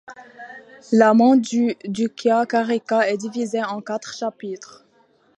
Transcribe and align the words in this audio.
La 0.99 1.09
Māṇḍūkya 1.17 2.39
Kārikā 2.51 3.01
est 3.11 3.17
divisée 3.17 3.63
en 3.63 3.81
quatre 3.91 4.15
chapitres. 4.21 4.83